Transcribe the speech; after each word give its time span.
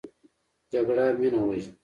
جګړه 0.73 1.05
مینه 1.19 1.41
وژني 1.47 1.71